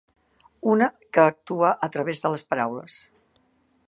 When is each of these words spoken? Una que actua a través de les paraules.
Una 0.75 0.85
que 1.17 1.25
actua 1.33 1.73
a 1.87 1.89
través 1.97 2.21
de 2.23 2.31
les 2.37 2.47
paraules. 2.55 2.97